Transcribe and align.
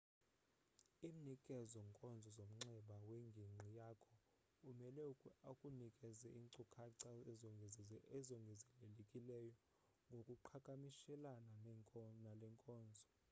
imnikezi 1.07 1.79
nkonzo 1.89 2.27
zomnxeba 2.37 2.95
wengingqi 3.09 3.69
yakho 3.79 4.13
umele 4.69 5.05
akunikeze 5.49 6.27
inkcukacha 6.39 7.09
ezongezelelekileyo 7.31 9.53
ngokuqhakamishelana 10.13 11.55
nalenkonzo 12.23 13.03